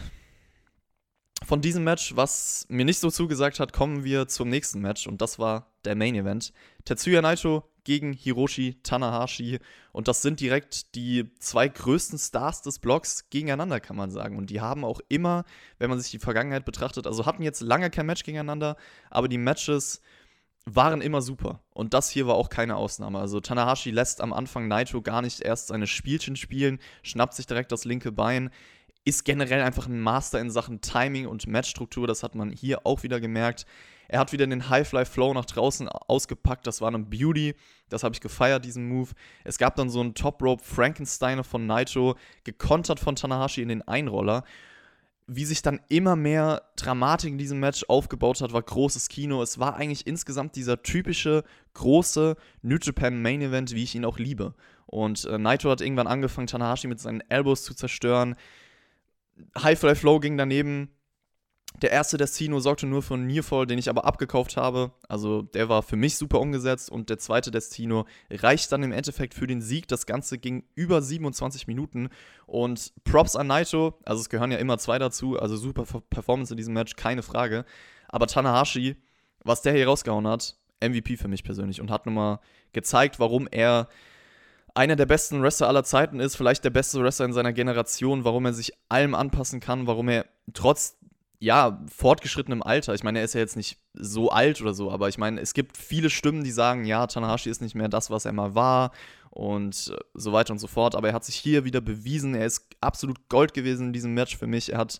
Von 1.45 1.61
diesem 1.61 1.83
Match, 1.83 2.15
was 2.15 2.65
mir 2.67 2.83
nicht 2.83 2.99
so 2.99 3.11
zugesagt 3.11 3.59
hat, 3.59 3.71
kommen 3.71 4.03
wir 4.03 4.27
zum 4.27 4.49
nächsten 4.49 4.81
Match. 4.81 5.05
Und 5.05 5.21
das 5.21 5.37
war 5.37 5.71
der 5.85 5.95
Main 5.95 6.15
Event. 6.15 6.51
Tetsuya 6.83 7.21
Naito 7.21 7.63
gegen 7.87 8.11
Hiroshi 8.11 8.81
Tanahashi. 8.83 9.59
Und 9.93 10.09
das 10.09 10.21
sind 10.21 10.41
direkt 10.41 10.93
die 10.93 11.33
zwei 11.39 11.69
größten 11.69 12.19
Stars 12.19 12.61
des 12.61 12.79
Blocks 12.79 13.29
gegeneinander, 13.29 13.79
kann 13.79 13.95
man 13.95 14.11
sagen. 14.11 14.37
Und 14.37 14.49
die 14.49 14.59
haben 14.59 14.83
auch 14.83 14.99
immer, 15.07 15.45
wenn 15.79 15.89
man 15.89 15.97
sich 15.97 16.11
die 16.11 16.19
Vergangenheit 16.19 16.65
betrachtet, 16.65 17.07
also 17.07 17.25
hatten 17.25 17.43
jetzt 17.43 17.61
lange 17.61 17.89
kein 17.89 18.05
Match 18.05 18.23
gegeneinander, 18.23 18.75
aber 19.09 19.29
die 19.29 19.37
Matches 19.37 20.01
waren 20.65 20.99
immer 20.99 21.21
super. 21.21 21.63
Und 21.69 21.93
das 21.93 22.09
hier 22.09 22.27
war 22.27 22.35
auch 22.35 22.49
keine 22.49 22.75
Ausnahme. 22.75 23.19
Also 23.19 23.39
Tanahashi 23.39 23.91
lässt 23.91 24.19
am 24.19 24.33
Anfang 24.33 24.67
Naito 24.67 25.01
gar 25.01 25.21
nicht 25.21 25.39
erst 25.39 25.67
seine 25.67 25.87
Spielchen 25.87 26.35
spielen, 26.35 26.79
schnappt 27.03 27.35
sich 27.35 27.45
direkt 27.45 27.71
das 27.71 27.85
linke 27.85 28.11
Bein, 28.11 28.49
ist 29.05 29.23
generell 29.23 29.61
einfach 29.61 29.87
ein 29.87 30.01
Master 30.01 30.41
in 30.41 30.51
Sachen 30.51 30.81
Timing 30.81 31.25
und 31.25 31.47
Matchstruktur. 31.47 32.05
Das 32.05 32.21
hat 32.21 32.35
man 32.35 32.51
hier 32.51 32.85
auch 32.85 33.03
wieder 33.03 33.21
gemerkt. 33.21 33.65
Er 34.07 34.19
hat 34.19 34.31
wieder 34.31 34.47
den 34.47 34.69
High-Fly-Flow 34.69 35.33
nach 35.33 35.45
draußen 35.45 35.87
ausgepackt. 35.89 36.65
Das 36.67 36.81
war 36.81 36.87
eine 36.87 36.99
Beauty. 36.99 37.55
Das 37.89 38.03
habe 38.03 38.13
ich 38.13 38.21
gefeiert, 38.21 38.65
diesen 38.65 38.87
Move. 38.87 39.11
Es 39.43 39.57
gab 39.57 39.75
dann 39.75 39.89
so 39.89 39.99
einen 39.99 40.13
Top-Rope 40.13 40.63
Frankensteiner 40.63 41.43
von 41.43 41.65
Naito, 41.65 42.15
gekontert 42.43 42.99
von 42.99 43.15
Tanahashi 43.15 43.61
in 43.61 43.69
den 43.69 43.81
Einroller. 43.81 44.43
Wie 45.29 45.43
sich 45.43 45.61
dann 45.61 45.81
immer 45.89 46.15
mehr 46.15 46.63
Dramatik 46.77 47.31
in 47.31 47.37
diesem 47.37 47.59
Match 47.59 47.83
aufgebaut 47.89 48.39
hat, 48.39 48.53
war 48.53 48.61
großes 48.61 49.09
Kino. 49.09 49.41
Es 49.41 49.59
war 49.59 49.75
eigentlich 49.75 50.07
insgesamt 50.07 50.55
dieser 50.55 50.83
typische, 50.83 51.43
große 51.73 52.37
New 52.61 52.77
Japan 52.81 53.21
Main 53.21 53.41
Event, 53.41 53.75
wie 53.75 53.83
ich 53.83 53.93
ihn 53.93 54.05
auch 54.05 54.19
liebe. 54.19 54.53
Und 54.85 55.25
äh, 55.25 55.37
Naito 55.37 55.69
hat 55.69 55.81
irgendwann 55.81 56.07
angefangen, 56.07 56.47
Tanahashi 56.47 56.87
mit 56.87 57.01
seinen 57.01 57.21
Elbows 57.29 57.63
zu 57.63 57.73
zerstören. 57.73 58.37
High 59.61 59.77
Fly 59.77 59.95
Flow 59.95 60.21
ging 60.21 60.37
daneben. 60.37 60.89
Der 61.81 61.91
erste 61.91 62.17
Destino 62.17 62.59
sorgte 62.59 62.87
nur 62.87 63.03
für 63.03 63.13
einen 63.13 63.27
Nearfall, 63.27 63.67
den 63.67 63.77
ich 63.77 63.87
aber 63.87 64.05
abgekauft 64.05 64.57
habe. 64.57 64.91
Also 65.07 65.43
der 65.43 65.69
war 65.69 65.83
für 65.83 65.95
mich 65.95 66.17
super 66.17 66.39
umgesetzt. 66.39 66.89
Und 66.89 67.09
der 67.09 67.19
zweite 67.19 67.51
Destino 67.51 68.05
reicht 68.31 68.71
dann 68.71 68.81
im 68.81 68.91
Endeffekt 68.91 69.35
für 69.35 69.45
den 69.45 69.61
Sieg. 69.61 69.87
Das 69.87 70.07
Ganze 70.07 70.39
ging 70.39 70.63
über 70.73 71.03
27 71.03 71.67
Minuten. 71.67 72.09
Und 72.47 72.93
Props 73.03 73.35
an 73.35 73.47
Naito. 73.47 73.93
Also 74.05 74.21
es 74.21 74.29
gehören 74.29 74.51
ja 74.51 74.57
immer 74.57 74.79
zwei 74.79 74.97
dazu. 74.97 75.37
Also 75.39 75.55
super 75.55 75.83
Performance 76.09 76.51
in 76.51 76.57
diesem 76.57 76.73
Match, 76.73 76.95
keine 76.95 77.21
Frage. 77.21 77.63
Aber 78.07 78.25
Tanahashi, 78.25 78.95
was 79.43 79.61
der 79.61 79.73
hier 79.73 79.87
rausgehauen 79.87 80.27
hat, 80.27 80.55
MVP 80.81 81.17
für 81.17 81.27
mich 81.27 81.43
persönlich. 81.43 81.79
Und 81.79 81.91
hat 81.91 82.07
nochmal 82.07 82.39
gezeigt, 82.73 83.19
warum 83.19 83.47
er 83.51 83.87
einer 84.73 84.95
der 84.95 85.05
besten 85.05 85.43
Wrestler 85.43 85.67
aller 85.67 85.83
Zeiten 85.83 86.19
ist, 86.19 86.35
vielleicht 86.35 86.63
der 86.63 86.69
beste 86.69 87.03
Wrestler 87.03 87.25
in 87.25 87.33
seiner 87.33 87.53
Generation, 87.53 88.23
warum 88.23 88.45
er 88.45 88.53
sich 88.53 88.73
allem 88.89 89.15
anpassen 89.15 89.59
kann, 89.59 89.87
warum 89.87 90.07
er 90.07 90.25
trotz 90.53 90.97
ja, 91.39 91.83
fortgeschrittenem 91.95 92.63
Alter. 92.63 92.95
Ich 92.95 93.03
meine, 93.03 93.19
er 93.19 93.25
ist 93.25 93.35
ja 93.35 93.41
jetzt 93.41 93.55
nicht 93.55 93.77
so 93.93 94.29
alt 94.29 94.61
oder 94.61 94.73
so, 94.73 94.91
aber 94.91 95.07
ich 95.07 95.17
meine, 95.17 95.39
es 95.39 95.53
gibt 95.53 95.77
viele 95.77 96.09
Stimmen, 96.09 96.43
die 96.43 96.51
sagen, 96.51 96.85
ja, 96.85 97.05
Tanahashi 97.05 97.49
ist 97.49 97.61
nicht 97.61 97.75
mehr 97.75 97.89
das, 97.89 98.09
was 98.09 98.25
er 98.25 98.33
mal 98.33 98.55
war 98.55 98.91
und 99.29 99.93
äh, 99.95 99.99
so 100.15 100.33
weiter 100.33 100.53
und 100.53 100.59
so 100.59 100.67
fort. 100.67 100.95
Aber 100.95 101.09
er 101.09 101.13
hat 101.13 101.25
sich 101.25 101.35
hier 101.35 101.63
wieder 101.63 101.81
bewiesen. 101.81 102.33
Er 102.33 102.45
ist 102.45 102.67
absolut 102.81 103.29
Gold 103.29 103.53
gewesen 103.53 103.87
in 103.87 103.93
diesem 103.93 104.13
Match 104.13 104.35
für 104.35 104.47
mich. 104.47 104.73
Er 104.73 104.79
hat 104.79 104.99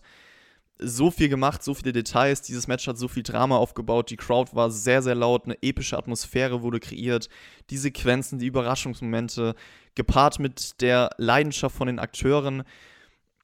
so 0.80 1.10
viel 1.10 1.28
gemacht, 1.28 1.64
so 1.64 1.74
viele 1.74 1.92
Details. 1.92 2.42
Dieses 2.42 2.68
Match 2.68 2.86
hat 2.86 2.98
so 2.98 3.08
viel 3.08 3.24
Drama 3.24 3.56
aufgebaut. 3.56 4.10
Die 4.10 4.16
Crowd 4.16 4.54
war 4.54 4.70
sehr, 4.70 5.02
sehr 5.02 5.16
laut. 5.16 5.44
Eine 5.44 5.60
epische 5.60 5.98
Atmosphäre 5.98 6.62
wurde 6.62 6.78
kreiert. 6.78 7.28
Die 7.70 7.78
Sequenzen, 7.78 8.38
die 8.38 8.46
Überraschungsmomente, 8.46 9.56
gepaart 9.96 10.38
mit 10.38 10.80
der 10.80 11.10
Leidenschaft 11.18 11.74
von 11.74 11.88
den 11.88 11.98
Akteuren 11.98 12.62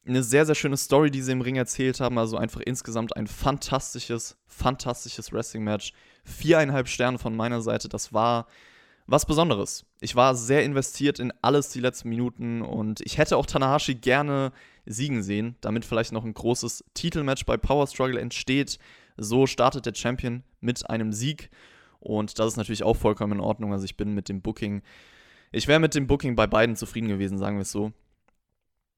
eine 0.06 0.22
sehr, 0.22 0.44
sehr 0.46 0.54
schöne 0.54 0.76
Story, 0.76 1.10
die 1.10 1.22
sie 1.22 1.32
im 1.32 1.40
Ring 1.40 1.56
erzählt 1.56 2.00
haben. 2.00 2.18
Also 2.18 2.36
einfach 2.36 2.60
insgesamt 2.60 3.16
ein 3.16 3.26
fantastisches, 3.26 4.36
fantastisches 4.46 5.32
Wrestling-Match. 5.32 5.92
Viereinhalb 6.24 6.88
Sterne 6.88 7.18
von 7.18 7.34
meiner 7.34 7.62
Seite. 7.62 7.88
Das 7.88 8.12
war 8.12 8.46
was 9.06 9.26
Besonderes. 9.26 9.84
Ich 10.00 10.16
war 10.16 10.34
sehr 10.34 10.64
investiert 10.64 11.18
in 11.18 11.32
alles 11.42 11.68
die 11.68 11.80
letzten 11.80 12.08
Minuten 12.08 12.62
und 12.62 13.00
ich 13.02 13.18
hätte 13.18 13.36
auch 13.36 13.46
Tanahashi 13.46 13.94
gerne 13.96 14.52
siegen 14.86 15.22
sehen, 15.22 15.56
damit 15.60 15.84
vielleicht 15.84 16.12
noch 16.12 16.24
ein 16.24 16.34
großes 16.34 16.84
Titelmatch 16.94 17.44
bei 17.44 17.56
Power 17.56 17.86
Struggle 17.86 18.20
entsteht. 18.20 18.78
So 19.16 19.46
startet 19.46 19.86
der 19.86 19.94
Champion 19.94 20.42
mit 20.60 20.88
einem 20.88 21.12
Sieg 21.12 21.50
und 22.00 22.38
das 22.38 22.48
ist 22.48 22.56
natürlich 22.56 22.82
auch 22.82 22.96
vollkommen 22.96 23.34
in 23.34 23.40
Ordnung. 23.40 23.72
Also 23.72 23.84
ich 23.84 23.96
bin 23.96 24.14
mit 24.14 24.28
dem 24.28 24.40
Booking, 24.40 24.82
ich 25.52 25.68
wäre 25.68 25.80
mit 25.80 25.94
dem 25.94 26.06
Booking 26.06 26.34
bei 26.34 26.46
beiden 26.46 26.76
zufrieden 26.76 27.08
gewesen, 27.08 27.38
sagen 27.38 27.56
wir 27.56 27.62
es 27.62 27.72
so 27.72 27.92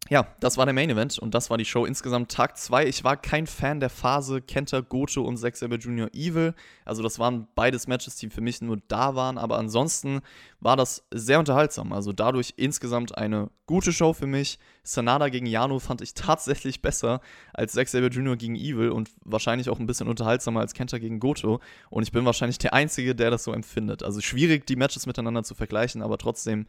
ja, 0.08 0.26
das 0.40 0.56
war 0.56 0.66
der 0.66 0.74
Main 0.74 0.90
Event 0.90 1.18
und 1.18 1.34
das 1.34 1.50
war 1.50 1.58
die 1.58 1.64
Show 1.64 1.84
insgesamt 1.84 2.30
Tag 2.30 2.56
2. 2.56 2.86
Ich 2.86 3.02
war 3.02 3.16
kein 3.16 3.46
Fan 3.46 3.80
der 3.80 3.90
Phase 3.90 4.40
Kenta 4.40 4.80
Goto 4.80 5.22
und 5.22 5.36
Zack 5.36 5.56
Saber 5.56 5.76
Jr. 5.76 6.08
Evil. 6.12 6.54
Also 6.84 7.02
das 7.02 7.18
waren 7.18 7.48
beides 7.54 7.88
Matches, 7.88 8.16
die 8.16 8.30
für 8.30 8.40
mich 8.40 8.60
nur 8.62 8.78
da 8.88 9.14
waren, 9.16 9.36
aber 9.36 9.58
ansonsten 9.58 10.20
war 10.60 10.76
das 10.76 11.04
sehr 11.10 11.38
unterhaltsam. 11.38 11.92
Also 11.92 12.12
dadurch 12.12 12.54
insgesamt 12.56 13.18
eine 13.18 13.50
gute 13.66 13.92
Show 13.92 14.12
für 14.12 14.26
mich. 14.26 14.58
Sanada 14.84 15.28
gegen 15.28 15.46
Yano 15.46 15.80
fand 15.80 16.00
ich 16.00 16.14
tatsächlich 16.14 16.82
besser 16.82 17.20
als 17.52 17.72
Zack 17.72 17.88
Saber 17.88 18.08
Jr. 18.08 18.36
gegen 18.36 18.54
Evil 18.54 18.90
und 18.90 19.10
wahrscheinlich 19.24 19.68
auch 19.70 19.80
ein 19.80 19.86
bisschen 19.86 20.08
unterhaltsamer 20.08 20.60
als 20.60 20.74
Kenta 20.74 20.98
gegen 20.98 21.18
Goto. 21.18 21.60
Und 21.90 22.04
ich 22.04 22.12
bin 22.12 22.24
wahrscheinlich 22.24 22.58
der 22.58 22.74
Einzige, 22.74 23.14
der 23.16 23.30
das 23.30 23.42
so 23.42 23.52
empfindet. 23.52 24.04
Also 24.04 24.20
schwierig, 24.20 24.66
die 24.66 24.76
Matches 24.76 25.06
miteinander 25.06 25.42
zu 25.42 25.54
vergleichen, 25.54 26.02
aber 26.02 26.16
trotzdem, 26.16 26.66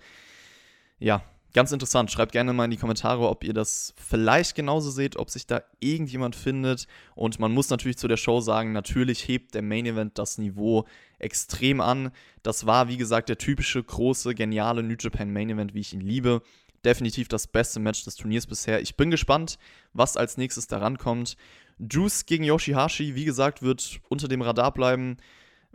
ja, 0.98 1.22
Ganz 1.54 1.72
interessant. 1.72 2.12
Schreibt 2.12 2.34
gerne 2.34 2.54
mal 2.54 2.66
in 2.66 2.72
die 2.72 2.78
Kommentare, 2.78 3.28
ob 3.28 3.44
ihr 3.44 3.54
das 3.54 3.94
vielleicht 3.98 4.56
genauso 4.56 4.92
seht, 4.92 5.18
ob 5.18 5.30
sich 5.30 5.48
da 5.48 5.64
irgendjemand 5.80 6.36
findet. 6.36 6.88
Und 7.16 7.40
man 7.40 7.52
muss 7.52 7.70
natürlich 7.70 7.98
zu 7.98 8.08
der 8.08 8.18
Show 8.18 8.42
sagen, 8.42 8.74
natürlich 8.74 9.28
hebt 9.28 9.56
der 9.56 9.62
Main 9.62 9.86
Event 9.86 10.18
das 10.20 10.38
Niveau 10.38 10.86
extrem 11.20 11.82
an. 11.82 12.12
Das 12.44 12.66
war, 12.66 12.90
wie 12.90 12.98
gesagt, 12.98 13.30
der 13.30 13.38
typische, 13.38 13.82
große, 13.82 14.36
geniale 14.36 14.84
New 14.84 14.96
Japan 15.00 15.32
Main 15.32 15.50
Event, 15.50 15.74
wie 15.74 15.80
ich 15.80 15.94
ihn 15.94 16.02
liebe. 16.02 16.42
Definitiv 16.86 17.28
das 17.28 17.48
beste 17.48 17.80
Match 17.80 18.04
des 18.04 18.16
Turniers 18.16 18.46
bisher. 18.46 18.82
Ich 18.82 18.96
bin 18.96 19.10
gespannt, 19.10 19.58
was 19.94 20.16
als 20.16 20.38
nächstes 20.38 20.68
daran 20.68 20.98
kommt. 20.98 21.38
Juice 21.80 22.26
gegen 22.26 22.44
Yoshihashi, 22.44 23.16
wie 23.16 23.26
gesagt, 23.26 23.62
wird 23.62 24.00
unter 24.10 24.28
dem 24.28 24.42
Radar 24.42 24.74
bleiben 24.74 25.18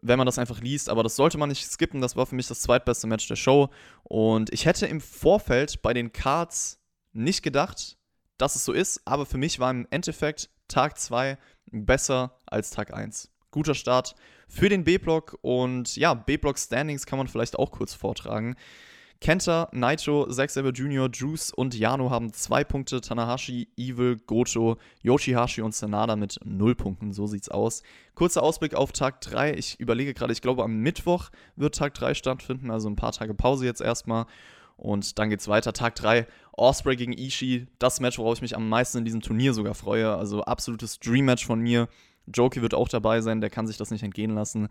wenn 0.03 0.19
man 0.19 0.27
das 0.27 0.39
einfach 0.39 0.61
liest. 0.61 0.89
Aber 0.89 1.03
das 1.03 1.17
sollte 1.17 1.39
man 1.39 1.49
nicht 1.49 1.65
skippen. 1.65 2.01
Das 2.01 2.17
war 2.17 2.27
für 2.27 2.35
mich 2.35 2.49
das 2.49 2.61
zweitbeste 2.61 3.07
Match 3.07 3.27
der 3.29 3.37
Show. 3.37 3.71
Und 4.03 4.53
ich 4.53 4.67
hätte 4.67 4.87
im 4.87 5.01
Vorfeld 5.01 5.81
bei 5.81 5.95
den 5.95 6.13
Cards 6.13 6.79
nicht 7.13 7.43
gedacht, 7.43 7.97
dass 8.37 8.57
es 8.57 8.65
so 8.65 8.73
ist. 8.73 9.01
Aber 9.07 9.25
für 9.25 9.39
mich 9.39 9.61
war 9.61 9.71
im 9.71 9.87
Endeffekt 9.91 10.51
Tag 10.69 10.99
2 10.99 11.39
besser 11.71 12.39
als 12.47 12.71
Tag 12.71 12.93
1. 12.93 13.31
Guter 13.51 13.75
Start 13.75 14.15
für 14.49 14.69
den 14.69 14.85
B-Block. 14.85 15.39
Und 15.41 15.97
ja, 15.97 16.15
B-Block 16.15 16.59
Standings 16.59 17.07
kann 17.07 17.19
man 17.19 17.29
vielleicht 17.29 17.59
auch 17.59 17.71
kurz 17.71 17.95
vortragen. 17.95 18.57
Kenta, 19.23 19.69
Naito, 19.71 20.27
Zack 20.31 20.51
Saber 20.51 20.71
Jr., 20.71 21.09
Juice 21.09 21.53
und 21.53 21.79
Yano 21.79 22.11
haben 22.11 22.33
zwei 22.33 22.65
Punkte. 22.65 23.01
Tanahashi, 23.01 23.69
Evil, 23.77 24.17
Goto, 24.27 24.79
Yoshihashi 25.03 25.63
und 25.63 25.77
Sanada 25.77 26.17
mit 26.17 26.41
null 26.45 26.75
Punkten. 26.75 27.13
So 27.13 27.29
sieht's 27.29 27.49
aus. 27.49 27.85
Kurzer 28.17 28.43
Ausblick 28.43 28.75
auf 28.75 28.91
Tag 28.91 29.21
3. 29.21 29.55
Ich 29.55 29.79
überlege 29.79 30.13
gerade, 30.13 30.33
ich 30.33 30.43
glaube, 30.43 30.65
am 30.65 30.79
Mittwoch 30.79 31.31
wird 31.55 31.77
Tag 31.77 31.95
3 31.95 32.15
stattfinden. 32.15 32.73
Also 32.73 32.91
ein 32.91 32.97
paar 32.97 33.13
Tage 33.13 33.33
Pause 33.33 33.65
jetzt 33.65 33.81
erstmal. 33.81 34.27
Und 34.77 35.21
dann 35.21 35.31
geht's 35.31 35.47
weiter. 35.47 35.73
Tag 35.73 35.95
3, 35.95 36.27
Osprey 36.51 36.97
gegen 36.97 37.13
Ishii. 37.13 37.69
Das 37.79 38.01
Match, 38.01 38.19
worauf 38.19 38.35
ich 38.35 38.43
mich 38.43 38.57
am 38.57 38.69
meisten 38.69 38.99
in 38.99 39.05
diesem 39.05 39.21
Turnier 39.21 39.55
sogar 39.55 39.75
freue. 39.75 40.17
Also 40.17 40.43
absolutes 40.43 40.99
Dream-Match 40.99 41.47
von 41.47 41.61
mir. 41.61 41.89
Joki 42.27 42.61
wird 42.61 42.75
auch 42.75 42.89
dabei 42.89 43.21
sein, 43.21 43.41
der 43.41 43.51
kann 43.51 43.69
sich 43.69 43.77
das 43.77 43.93
nicht 43.93 44.03
entgehen 44.03 44.35
lassen. 44.35 44.69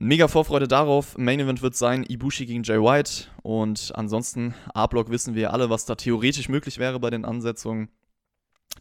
Mega 0.00 0.28
Vorfreude 0.28 0.68
darauf. 0.68 1.18
Main 1.18 1.40
Event 1.40 1.60
wird 1.60 1.74
sein 1.74 2.04
Ibushi 2.04 2.46
gegen 2.46 2.62
Jay 2.62 2.78
White. 2.78 3.24
Und 3.42 3.90
ansonsten, 3.96 4.54
A-Block 4.72 5.10
wissen 5.10 5.34
wir 5.34 5.52
alle, 5.52 5.70
was 5.70 5.86
da 5.86 5.96
theoretisch 5.96 6.48
möglich 6.48 6.78
wäre 6.78 7.00
bei 7.00 7.10
den 7.10 7.24
Ansetzungen. 7.24 7.88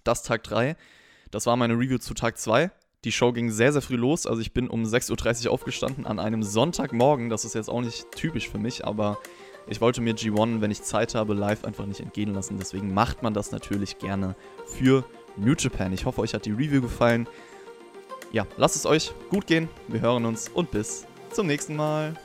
Das 0.04 0.22
Tag 0.22 0.44
3. 0.44 0.76
Das 1.32 1.48
war 1.48 1.56
meine 1.56 1.74
Review 1.74 1.98
zu 1.98 2.14
Tag 2.14 2.38
2. 2.38 2.70
Die 3.04 3.12
Show 3.12 3.32
ging 3.32 3.50
sehr, 3.50 3.74
sehr 3.74 3.82
früh 3.82 3.96
los. 3.96 4.28
Also 4.28 4.42
ich 4.42 4.54
bin 4.54 4.70
um 4.70 4.84
6.30 4.84 5.48
Uhr 5.48 5.54
aufgestanden 5.54 6.06
an 6.06 6.20
einem 6.20 6.44
Sonntagmorgen. 6.44 7.30
Das 7.30 7.46
ist 7.46 7.56
jetzt 7.56 7.70
auch 7.72 7.82
nicht 7.82 8.12
typisch 8.12 8.48
für 8.48 8.60
mich, 8.60 8.86
aber 8.86 9.18
ich 9.68 9.82
wollte 9.82 10.02
mir 10.02 10.14
G1, 10.14 10.62
wenn 10.62 10.70
ich 10.70 10.84
Zeit 10.84 11.16
habe, 11.16 11.34
live 11.34 11.66
einfach 11.66 11.88
nicht 11.88 12.00
entgehen 12.00 12.32
lassen. 12.32 12.60
Deswegen 12.60 12.94
macht 12.94 13.24
man 13.24 13.34
das 13.34 13.52
natürlich 13.52 13.98
gerne 13.98 14.36
für 14.68 15.04
New 15.36 15.56
Japan. 15.58 15.94
Ich 15.94 16.06
hoffe, 16.06 16.22
euch 16.22 16.36
hat 16.36 16.46
die 16.46 16.52
Review 16.52 16.82
gefallen 16.82 17.28
ja, 18.32 18.46
lasst 18.58 18.76
es 18.76 18.86
euch 18.86 19.14
gut 19.30 19.48
gehen. 19.48 19.70
Wir 19.88 20.02
hören 20.02 20.26
uns 20.26 20.50
und 20.50 20.72
bis 20.72 21.06
zum 21.32 21.48
nächsten 21.48 21.76
Mal. 21.76 22.16